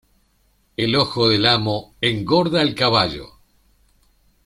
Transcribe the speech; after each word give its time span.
El 0.77 0.95
ojo 0.95 1.29
del 1.29 1.45
amo, 1.45 1.93
engorda 2.01 2.61
al 2.61 2.73
caballo. 2.73 3.33